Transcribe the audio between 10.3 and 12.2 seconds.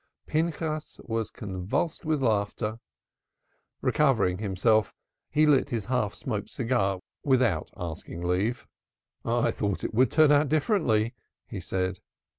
out differently," he said.